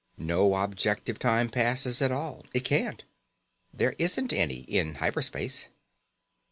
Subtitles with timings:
[0.17, 2.43] No objective time passes at all.
[2.55, 3.03] It can't.
[3.71, 5.67] There isn't any in hyper space."